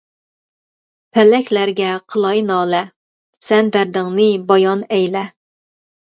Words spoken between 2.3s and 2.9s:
نالە،